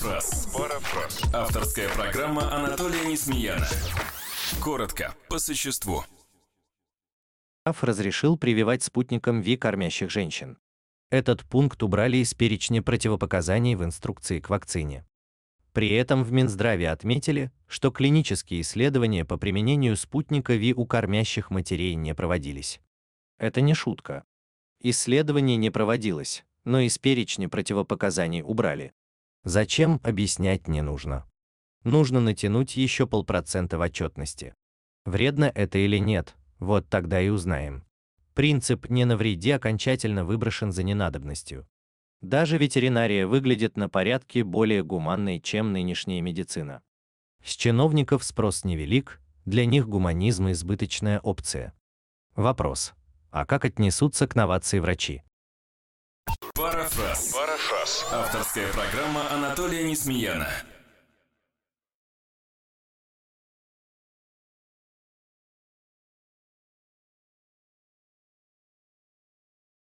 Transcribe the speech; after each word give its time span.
Парафраз. 0.00 0.48
Парафраз. 0.54 1.34
Авторская 1.34 1.88
программа 1.94 2.54
Анатолия 2.54 3.04
Несмеяна. 3.04 3.66
Коротко, 4.62 5.14
по 5.28 5.38
существу. 5.38 6.04
Разрешил 7.66 8.38
прививать 8.38 8.82
спутником 8.82 9.42
ВИ 9.42 9.58
кормящих 9.58 10.10
женщин. 10.10 10.56
Этот 11.10 11.44
пункт 11.44 11.82
убрали 11.82 12.16
из 12.16 12.32
перечня 12.32 12.82
противопоказаний 12.82 13.74
в 13.74 13.84
инструкции 13.84 14.40
к 14.40 14.48
вакцине. 14.48 15.04
При 15.74 15.90
этом 15.90 16.24
в 16.24 16.32
Минздраве 16.32 16.90
отметили, 16.90 17.52
что 17.66 17.90
клинические 17.90 18.62
исследования 18.62 19.26
по 19.26 19.36
применению 19.36 19.96
спутника 19.96 20.54
ВИ 20.54 20.72
у 20.72 20.86
кормящих 20.86 21.50
матерей 21.50 21.94
не 21.94 22.14
проводились. 22.14 22.80
Это 23.38 23.60
не 23.60 23.74
шутка. 23.74 24.24
Исследование 24.80 25.58
не 25.58 25.68
проводилось, 25.68 26.44
но 26.64 26.80
из 26.80 26.96
перечня 26.96 27.50
противопоказаний 27.50 28.42
убрали. 28.42 28.94
Зачем, 29.44 30.00
объяснять 30.02 30.68
не 30.68 30.82
нужно. 30.82 31.26
Нужно 31.84 32.20
натянуть 32.20 32.76
еще 32.76 33.06
полпроцента 33.06 33.78
в 33.78 33.80
отчетности. 33.80 34.54
Вредно 35.06 35.50
это 35.54 35.78
или 35.78 35.96
нет, 35.98 36.36
вот 36.58 36.88
тогда 36.88 37.20
и 37.20 37.30
узнаем. 37.30 37.84
Принцип 38.34 38.90
«не 38.90 39.04
навреди» 39.04 39.50
окончательно 39.50 40.24
выброшен 40.24 40.72
за 40.72 40.82
ненадобностью. 40.82 41.66
Даже 42.20 42.58
ветеринария 42.58 43.26
выглядит 43.26 43.76
на 43.78 43.88
порядке 43.88 44.44
более 44.44 44.84
гуманной, 44.84 45.40
чем 45.40 45.72
нынешняя 45.72 46.20
медицина. 46.20 46.82
С 47.42 47.56
чиновников 47.56 48.22
спрос 48.24 48.64
невелик, 48.64 49.20
для 49.46 49.64
них 49.64 49.88
гуманизм– 49.88 50.50
избыточная 50.50 51.18
опция. 51.20 51.72
Вопрос. 52.36 52.92
А 53.30 53.46
как 53.46 53.64
отнесутся 53.64 54.26
к 54.26 54.34
новации 54.34 54.80
врачи? 54.80 55.22
Парафраз. 56.80 57.34
Парафраз. 57.34 58.06
Авторская 58.10 58.66
программа 58.72 59.30
Анатолия 59.30 59.82
Несмеяна. 59.82 60.48